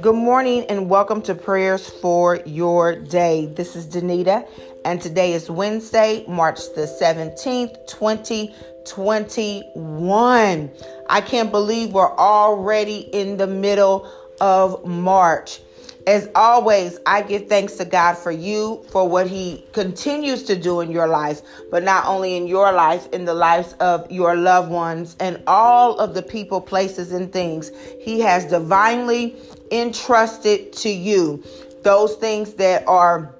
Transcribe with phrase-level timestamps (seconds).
[0.00, 3.46] Good morning and welcome to Prayers for Your Day.
[3.46, 4.44] This is Danita,
[4.84, 10.70] and today is Wednesday, March the 17th, 2021.
[11.08, 14.10] I can't believe we're already in the middle
[14.40, 15.60] of March.
[16.08, 20.80] As always, I give thanks to God for you, for what He continues to do
[20.80, 24.70] in your life, but not only in your life, in the lives of your loved
[24.70, 29.36] ones and all of the people, places, and things He has divinely
[29.70, 31.44] entrusted to you.
[31.82, 33.34] Those things that are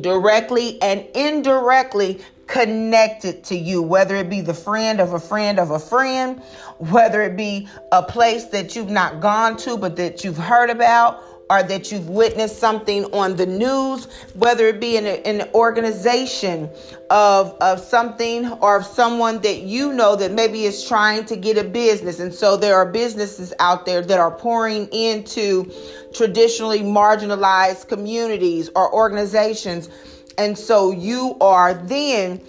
[0.00, 5.72] directly and indirectly connected to you, whether it be the friend of a friend of
[5.72, 6.42] a friend,
[6.78, 11.22] whether it be a place that you've not gone to but that you've heard about,
[11.50, 16.68] or that you've witnessed something on the news, whether it be in, an organization
[17.10, 21.56] of, of something or of someone that you know that maybe is trying to get
[21.56, 22.20] a business.
[22.20, 25.72] And so there are businesses out there that are pouring into
[26.12, 29.88] traditionally marginalized communities or organizations.
[30.36, 32.42] And so you are then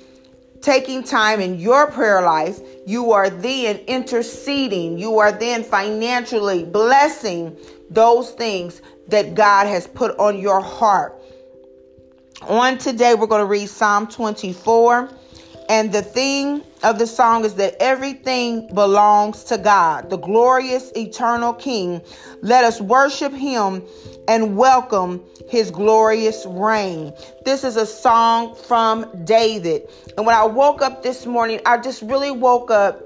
[0.62, 7.56] taking time in your prayer life, you are then interceding, you are then financially blessing
[7.90, 11.16] those things that God has put on your heart.
[12.44, 15.10] On today, we're going to read Psalm 24.
[15.70, 21.54] And the theme of the song is that everything belongs to God, the glorious eternal
[21.54, 22.02] King.
[22.42, 23.84] Let us worship him
[24.28, 27.14] and welcome his glorious reign.
[27.46, 29.88] This is a song from David.
[30.18, 33.04] And when I woke up this morning, I just really woke up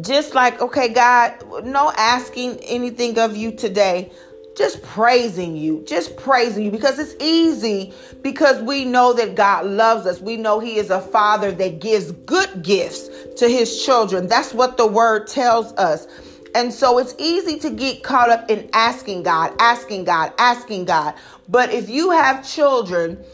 [0.00, 4.10] just like, okay, God, no asking anything of you today.
[4.56, 10.06] Just praising you, just praising you because it's easy because we know that God loves
[10.06, 10.20] us.
[10.20, 14.26] We know He is a Father that gives good gifts to His children.
[14.26, 16.06] That's what the Word tells us.
[16.54, 21.14] And so it's easy to get caught up in asking God, asking God, asking God.
[21.48, 23.24] But if you have children,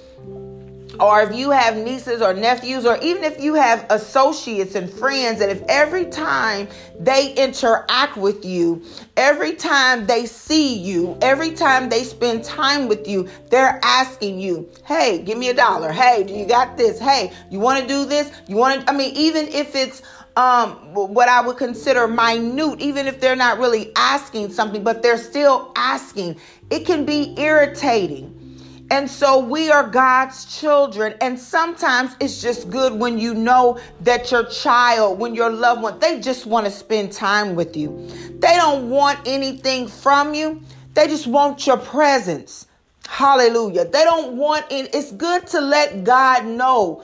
[1.00, 5.40] or if you have nieces or nephews, or even if you have associates and friends,
[5.40, 8.82] and if every time they interact with you,
[9.16, 14.68] every time they see you, every time they spend time with you, they're asking you,
[14.84, 15.92] hey, give me a dollar.
[15.92, 16.98] Hey, do you got this?
[16.98, 18.32] Hey, you want to do this?
[18.48, 20.02] You want to, I mean, even if it's,
[20.36, 25.18] um, what I would consider minute, even if they're not really asking something, but they're
[25.18, 26.36] still asking,
[26.70, 28.47] it can be irritating.
[28.90, 31.14] And so we are God's children.
[31.20, 35.98] And sometimes it's just good when you know that your child, when your loved one,
[35.98, 38.08] they just want to spend time with you.
[38.38, 40.62] They don't want anything from you,
[40.94, 42.66] they just want your presence.
[43.06, 43.86] Hallelujah.
[43.86, 44.94] They don't want it.
[44.94, 47.02] It's good to let God know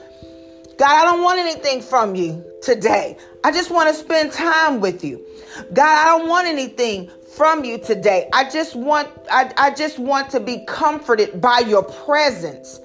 [0.77, 3.17] God, I don't want anything from you today.
[3.45, 5.25] I just want to spend time with you.
[5.73, 8.29] God, I don't want anything from you today.
[8.33, 12.79] I just want I, I just want to be comforted by your presence.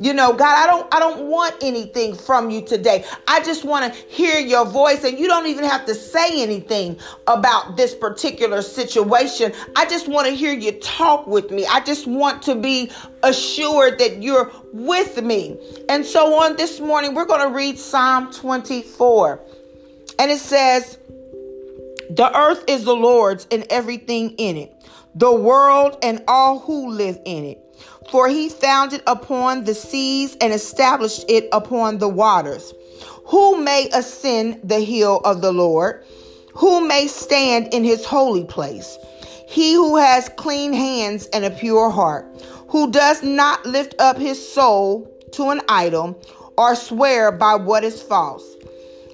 [0.00, 3.04] You know, God, I don't I don't want anything from you today.
[3.26, 7.00] I just want to hear your voice and you don't even have to say anything
[7.26, 9.52] about this particular situation.
[9.74, 11.66] I just want to hear you talk with me.
[11.66, 12.92] I just want to be
[13.24, 15.58] assured that you're with me.
[15.88, 19.40] And so on this morning we're going to read Psalm 24.
[20.20, 20.97] And it says,
[22.10, 24.74] the earth is the Lord's and everything in it,
[25.14, 27.64] the world and all who live in it.
[28.10, 32.72] For he founded upon the seas and established it upon the waters.
[33.26, 36.04] Who may ascend the hill of the Lord?
[36.54, 38.96] Who may stand in his holy place?
[39.46, 42.26] He who has clean hands and a pure heart,
[42.68, 46.20] who does not lift up his soul to an idol
[46.56, 48.56] or swear by what is false.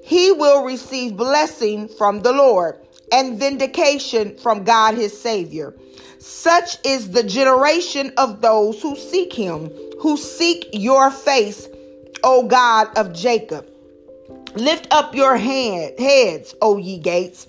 [0.03, 2.79] He will receive blessing from the Lord
[3.13, 5.75] and vindication from God his Savior.
[6.19, 9.71] Such is the generation of those who seek him,
[10.01, 11.69] who seek your face,
[12.23, 13.69] O God of Jacob.
[14.55, 17.47] Lift up your hand, heads, O ye gates.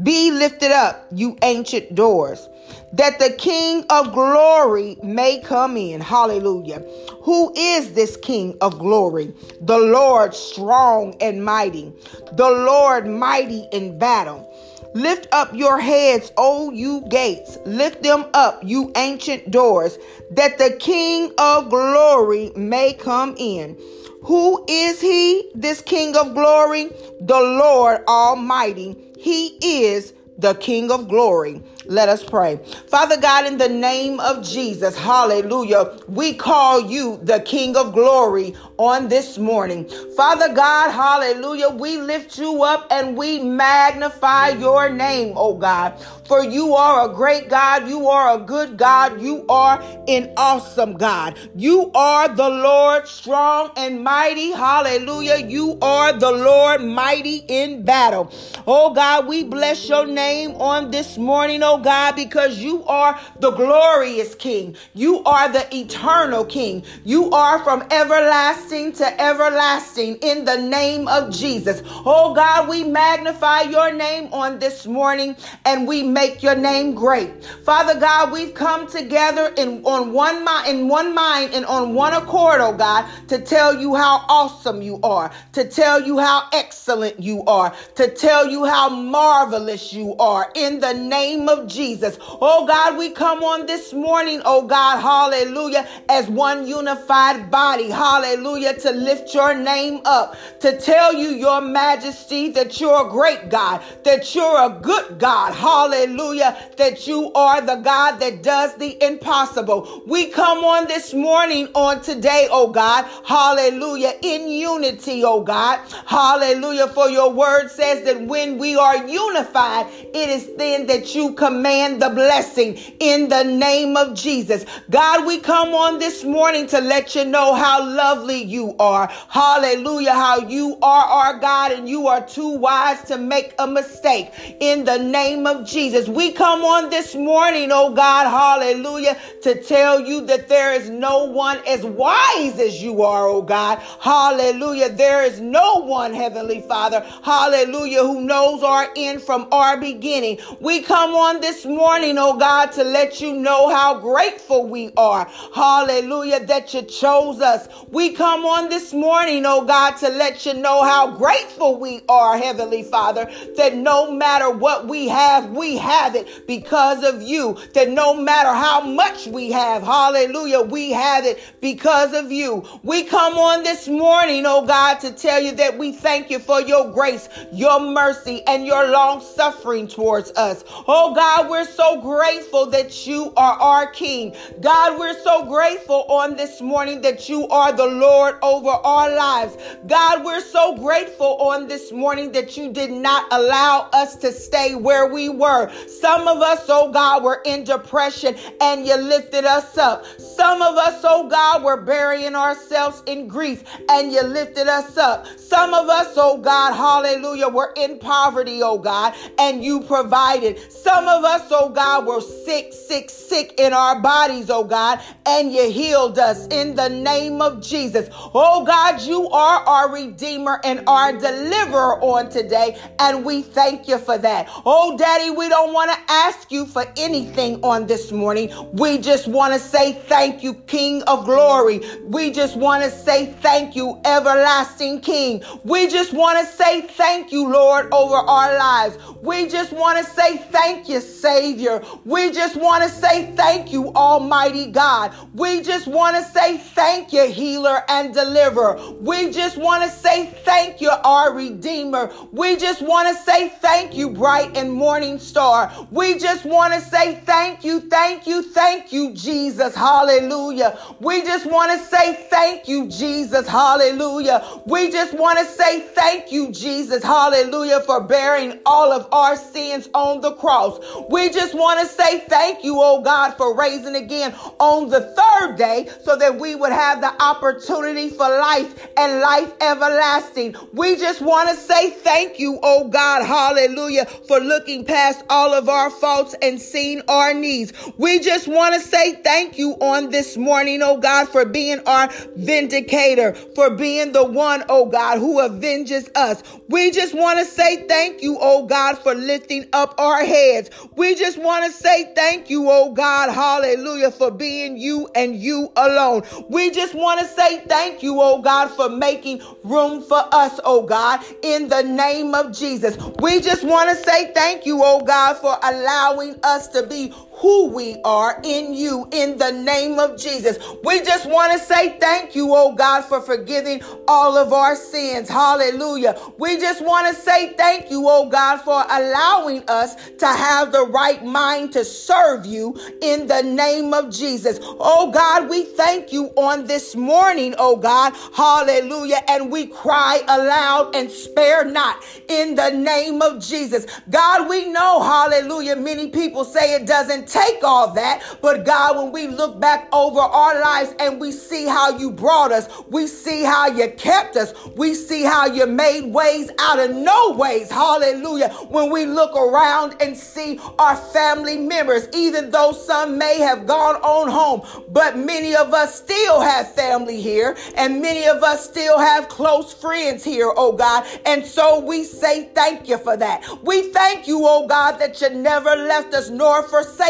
[0.00, 2.48] Be lifted up, you ancient doors,
[2.92, 6.00] that the King of glory may come in.
[6.00, 6.84] Hallelujah.
[7.22, 9.34] Who is this King of glory?
[9.60, 11.92] The Lord strong and mighty,
[12.30, 14.48] the Lord mighty in battle.
[14.94, 17.58] Lift up your heads, O you gates.
[17.64, 19.98] Lift them up, you ancient doors,
[20.30, 23.78] that the King of glory may come in.
[24.22, 26.90] Who is he, this King of glory?
[27.20, 28.96] The Lord Almighty.
[29.18, 31.62] He is the King of glory.
[31.88, 32.60] Let us pray.
[32.88, 38.54] Father God, in the name of Jesus, hallelujah, we call you the King of glory
[38.76, 39.88] on this morning.
[40.14, 45.98] Father God, hallelujah, we lift you up and we magnify your name, oh God.
[46.26, 50.98] For you are a great God, you are a good God, you are an awesome
[50.98, 51.38] God.
[51.56, 55.38] You are the Lord strong and mighty, hallelujah.
[55.38, 58.30] You are the Lord mighty in battle.
[58.66, 63.50] Oh God, we bless your name on this morning, oh God, because you are the
[63.50, 64.76] glorious King.
[64.94, 66.84] You are the eternal King.
[67.04, 71.82] You are from everlasting to everlasting in the name of Jesus.
[71.86, 77.44] Oh God, we magnify your name on this morning and we make your name great.
[77.64, 82.14] Father God, we've come together in on one mind in one mind and on one
[82.14, 87.20] accord, oh God, to tell you how awesome you are, to tell you how excellent
[87.20, 92.18] you are, to tell you how marvelous you are in the name of Jesus.
[92.20, 98.74] Oh God, we come on this morning, oh God, hallelujah, as one unified body, hallelujah,
[98.80, 103.82] to lift your name up, to tell you, your majesty, that you're a great God,
[104.04, 110.02] that you're a good God, hallelujah, that you are the God that does the impossible.
[110.06, 116.88] We come on this morning, on today, oh God, hallelujah, in unity, oh God, hallelujah,
[116.88, 121.57] for your word says that when we are unified, it is then that you command
[121.62, 124.64] the blessing in the name of Jesus.
[124.90, 129.08] God, we come on this morning to let you know how lovely you are.
[129.28, 134.30] Hallelujah, how you are our God and you are too wise to make a mistake.
[134.60, 140.00] In the name of Jesus, we come on this morning, oh God, hallelujah, to tell
[140.00, 143.78] you that there is no one as wise as you are, oh God.
[144.00, 144.90] Hallelujah.
[144.90, 150.38] There is no one, Heavenly Father, hallelujah, who knows our end from our beginning.
[150.60, 155.28] We come on this morning, oh God, to let you know how grateful we are.
[155.54, 157.68] Hallelujah, that you chose us.
[157.90, 162.36] We come on this morning, oh God, to let you know how grateful we are,
[162.36, 167.56] Heavenly Father, that no matter what we have, we have it because of you.
[167.74, 172.64] That no matter how much we have, hallelujah, we have it because of you.
[172.82, 176.60] We come on this morning, oh God, to tell you that we thank you for
[176.60, 180.64] your grace, your mercy, and your long suffering towards us.
[180.86, 184.34] Oh God, we're so grateful that you are our King.
[184.60, 189.56] God, we're so grateful on this morning that you are the Lord over our lives.
[189.86, 194.74] God, we're so grateful on this morning that you did not allow us to stay
[194.74, 195.70] where we were.
[195.86, 200.04] Some of us, oh God, were in depression and you lifted us up.
[200.18, 205.26] Some of us, oh God, were burying ourselves in grief and you lifted us up.
[205.38, 210.58] Some of us, oh God, hallelujah, were in poverty, oh God, and you provided.
[210.70, 215.52] Some of us, oh God, were sick, sick, sick in our bodies, oh God, and
[215.52, 218.08] you healed us in the name of Jesus.
[218.12, 223.98] Oh God, you are our Redeemer and our deliverer on today, and we thank you
[223.98, 224.48] for that.
[224.66, 228.50] Oh Daddy, we don't want to ask you for anything on this morning.
[228.72, 231.80] We just want to say thank you, King of glory.
[232.04, 235.42] We just want to say thank you, everlasting King.
[235.64, 238.98] We just want to say thank you, Lord, over our lives.
[239.22, 241.82] We just want to say thank you, Savior.
[242.04, 245.14] We just want to say thank you, Almighty God.
[245.34, 248.80] We just want to say thank you, Healer and Deliverer.
[249.00, 252.12] We just want to say thank you, our Redeemer.
[252.32, 255.72] We just want to say thank you, bright and morning star.
[255.90, 259.74] We just want to say thank you, thank you, thank you, Jesus.
[259.74, 260.78] Hallelujah.
[261.00, 263.46] We just want to say thank you, Jesus.
[263.46, 264.44] Hallelujah.
[264.66, 267.02] We just want to say thank you, Jesus.
[267.02, 270.78] Hallelujah, for bearing all of our sins on the cross.
[271.08, 275.56] We just want to say thank you, oh God, for raising again on the third
[275.56, 280.54] day so that we would have the opportunity for life and life everlasting.
[280.72, 285.68] We just want to say thank you, oh God, hallelujah, for looking past all of
[285.68, 287.72] our faults and seeing our needs.
[287.96, 292.08] We just want to say thank you on this morning, oh God, for being our
[292.36, 296.42] vindicator, for being the one, oh God, who avenges us.
[296.68, 300.70] We just want to say thank you, oh God, for lifting up our heads.
[300.96, 305.70] We just want to say thank you, oh God, hallelujah, for being you and you
[305.76, 306.22] alone.
[306.48, 310.82] We just want to say thank you, oh God, for making room for us, oh
[310.82, 312.96] God, in the name of Jesus.
[313.20, 317.68] We just want to say thank you, oh God, for allowing us to be who
[317.70, 320.58] we are in you in the name of Jesus.
[320.82, 325.28] We just want to say thank you, oh God, for forgiving all of our sins.
[325.28, 326.18] Hallelujah.
[326.38, 330.86] We just want to say thank you, oh God, for allowing us to have the
[330.86, 334.58] right mind to serve you in the name of Jesus.
[334.62, 338.14] Oh God, we thank you on this morning, oh God.
[338.34, 339.20] Hallelujah.
[339.28, 343.86] And we cry aloud and spare not in the name of Jesus.
[344.10, 349.12] God, we know, hallelujah, many people say it doesn't take all that, but God, when
[349.12, 353.42] we look back over our lives and we see how you brought us, we see
[353.44, 358.48] how you kept us, we see how you made ways out of no ways, hallelujah.
[358.68, 363.96] When we look around and see our family members, even though some may have gone
[363.96, 368.98] on home, but many of us still have family here, and many of us still
[368.98, 371.06] have close friends here, oh God.
[371.26, 373.44] And so we say thank you for that.
[373.62, 376.62] We thank you, oh God, that you never left us nor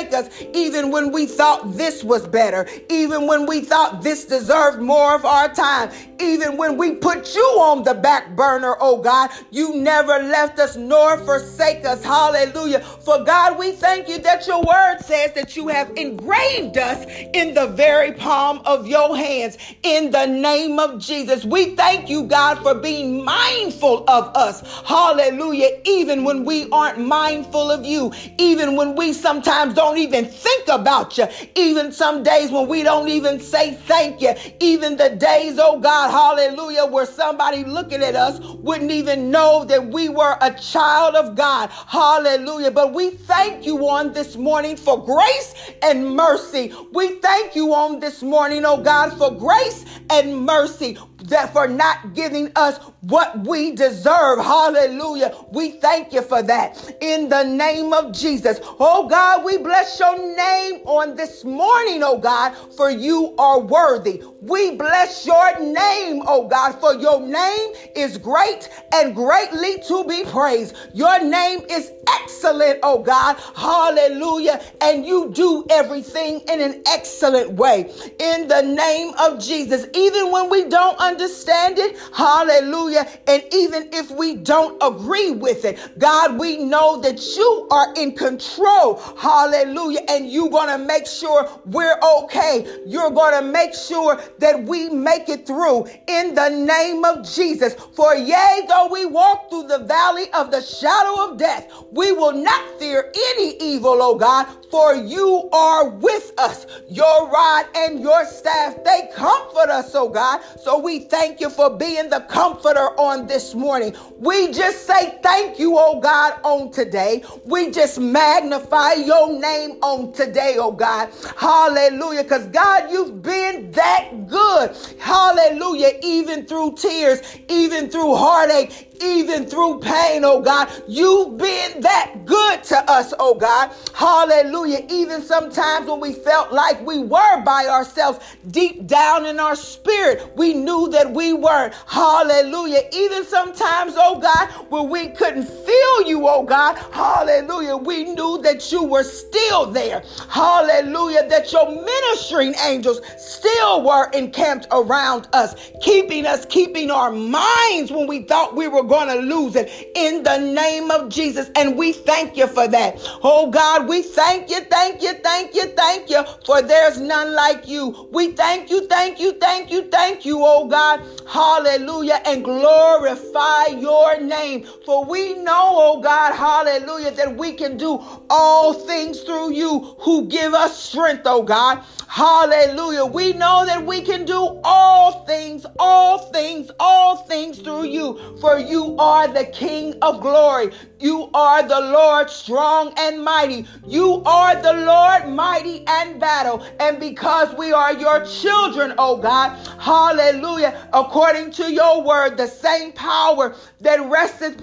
[0.08, 4.80] forsake us, even when we thought this was better, even when we thought this deserved
[4.80, 9.30] more of our time, even when we put you on the back burner, oh God.
[9.50, 12.02] You never left us nor forsake us.
[12.02, 12.80] Hallelujah.
[12.80, 17.54] For God, we thank you that your word says that you have engraved us in
[17.54, 21.44] the very palm of your hands in the name of Jesus.
[21.44, 24.62] We thank you, God, for being mindful of us.
[24.84, 25.80] Hallelujah.
[25.84, 31.18] Even when we aren't mindful of you, even when we sometimes don't even think about
[31.18, 35.78] you, even some days when we don't even say thank you, even the days, oh
[35.78, 41.14] God, hallelujah, where somebody looking at us wouldn't even know that we were a child
[41.14, 41.70] of God.
[41.70, 42.70] Hallelujah.
[42.70, 46.72] But we thank you on this morning for grace and mercy.
[46.92, 50.96] We thank you on this morning, oh God, for grace and mercy
[51.28, 54.38] that for not giving us what we deserve.
[54.38, 55.34] Hallelujah.
[55.50, 58.58] We thank you for that in the name of Jesus.
[58.62, 64.22] Oh God, we bless your name on this morning, oh God, for you are worthy.
[64.40, 70.24] We bless your name, oh God, for your name is great and greatly to be
[70.24, 70.76] praised.
[70.94, 73.36] Your name is excellent, oh God.
[73.54, 74.60] Hallelujah.
[74.80, 77.90] And you do everything in an excellent way.
[78.18, 83.06] In the name of Jesus, even when we don't understand it, hallelujah.
[83.26, 88.14] And even if we don't agree with it, God, we know that you are in
[88.16, 88.96] control.
[89.16, 90.00] Hallelujah.
[90.08, 92.66] And you're going to make sure we're okay.
[92.86, 97.74] You're going to make sure that we make it through in the name of Jesus.
[97.74, 102.32] For yea, though we walk through the valley of the shadow of death, we will
[102.32, 106.66] not fear any evil, oh God, for you are with us.
[106.88, 110.40] Your rod and your staff, they comfort us, oh God.
[110.62, 113.94] So we thank you for being the comforter on this morning.
[114.18, 117.24] We just say thank you, oh God, on today.
[117.44, 121.10] We just magnify your name on today, oh God.
[121.36, 122.22] Hallelujah.
[122.22, 124.76] Because God, you've been that good.
[124.98, 125.92] Hallelujah.
[126.02, 130.70] Even through tears, even through heartache, even through pain, oh God.
[130.88, 133.72] You've been that good to us, oh God.
[133.94, 134.86] Hallelujah.
[134.90, 138.18] Even sometimes when we felt like we were by ourselves,
[138.50, 141.74] deep down in our spirit, we knew that we weren't.
[141.86, 142.82] Hallelujah.
[142.92, 148.70] Even sometimes, oh God, when we couldn't feel you, oh God, hallelujah, we knew that
[148.72, 150.02] you were still there.
[150.28, 151.28] Hallelujah.
[151.28, 158.06] That your ministering angels still were encamped around us, keeping us, keeping our minds when
[158.06, 161.50] we thought we were going to lose it in the name of Jesus.
[161.56, 162.96] And we thank you for that.
[163.22, 167.68] Oh God, we thank you, thank you, thank you, thank you, for there's none like
[167.68, 168.08] you.
[168.12, 171.02] We thank you, thank you, thank you, thank you, oh God.
[171.28, 172.20] Hallelujah.
[172.26, 174.64] And glorify your name.
[174.84, 180.26] For we know, oh God, hallelujah, that we can do all things through you who
[180.26, 181.82] give us strength, oh God.
[182.08, 183.04] Hallelujah.
[183.04, 188.18] We know that we can do all things, all things, all things through you.
[188.40, 190.72] For you are the King of glory.
[191.00, 193.66] You are the Lord strong and mighty.
[193.86, 196.64] You are the Lord mighty and battle.
[196.80, 202.92] And because we are your children, oh God, hallelujah, according to your word, the same
[202.92, 204.60] power that resteth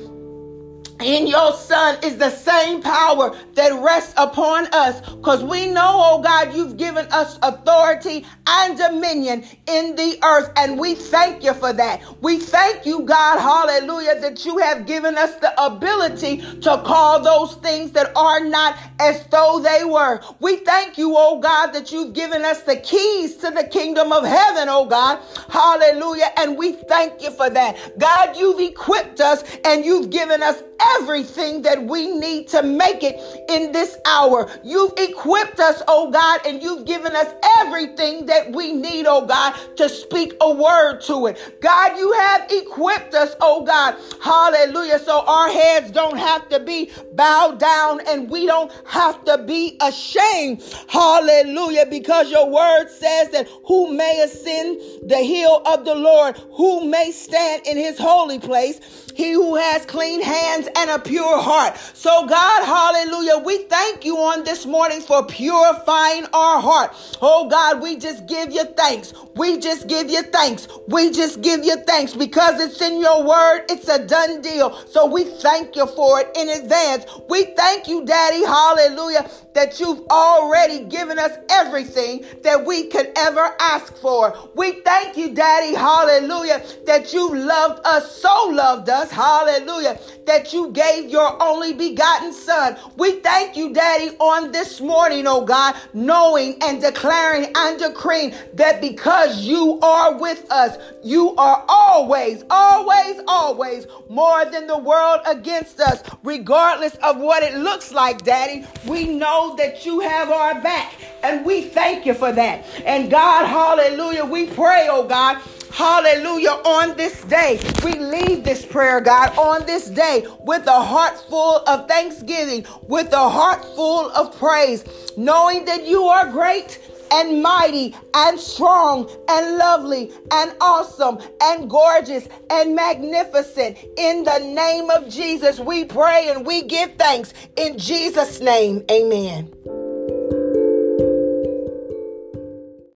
[1.02, 6.22] in your son is the same power that rests upon us because we know, oh
[6.22, 11.74] God, you've given us authority and dominion in the earth, and we thank you for
[11.74, 12.02] that.
[12.22, 17.56] We thank you, God, hallelujah, that you have given us the ability to call those
[17.56, 20.22] things that are not as though they were.
[20.40, 24.26] We thank you, oh God, that you've given us the keys to the kingdom of
[24.26, 27.98] heaven, oh God, hallelujah, and we thank you for that.
[28.00, 30.62] God, you've equipped us and you've given us
[30.98, 33.16] everything that we need to make it
[33.50, 34.50] in this hour.
[34.64, 39.56] You've equipped us, oh God, and you've given us everything that we need, oh God,
[39.78, 41.58] to speak a word to it.
[41.62, 43.96] God, you have equipped us, oh God.
[44.22, 45.00] Hallelujah.
[45.00, 49.78] So our heads don't have to be bowed down and we don't have to be
[49.82, 50.64] ashamed.
[50.88, 51.86] Hallelujah.
[51.86, 57.12] Because your word says that who may ascend the hill of the Lord, who may
[57.12, 58.80] stand in his holy place,
[59.16, 61.78] he who has clean hands and a pure heart.
[61.94, 66.96] So, God, hallelujah, we thank you on this morning for purifying our heart.
[67.22, 69.14] Oh, God, we just give you thanks.
[69.36, 70.68] We just give you thanks.
[70.88, 73.66] We just give you thanks because it's in your word.
[73.70, 74.76] It's a done deal.
[74.88, 77.06] So, we thank you for it in advance.
[77.30, 83.56] We thank you, Daddy, hallelujah, that you've already given us everything that we could ever
[83.60, 84.36] ask for.
[84.56, 90.72] We thank you, Daddy, hallelujah, that you loved us, so loved us hallelujah, that you
[90.72, 92.76] gave your only begotten Son.
[92.98, 98.82] We thank you, Daddy, on this morning, oh God, knowing and declaring and decreeing that
[98.82, 105.80] because you are with us, you are always, always, always more than the world against
[105.80, 108.66] us, regardless of what it looks like, Daddy.
[108.88, 112.66] We know that you have our back, and we thank you for that.
[112.86, 115.40] And God, hallelujah, we pray, oh God
[115.76, 116.52] Hallelujah.
[116.52, 121.58] On this day, we leave this prayer, God, on this day with a heart full
[121.68, 124.86] of thanksgiving, with a heart full of praise,
[125.18, 126.80] knowing that you are great
[127.12, 133.78] and mighty and strong and lovely and awesome and gorgeous and magnificent.
[133.98, 137.34] In the name of Jesus, we pray and we give thanks.
[137.58, 139.52] In Jesus' name, amen.